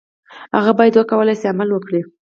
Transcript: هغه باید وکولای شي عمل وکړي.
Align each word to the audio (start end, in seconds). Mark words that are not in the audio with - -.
هغه 0.55 0.71
باید 0.77 0.93
وکولای 0.97 1.35
شي 1.41 1.47
عمل 1.53 1.69
وکړي. 1.71 2.01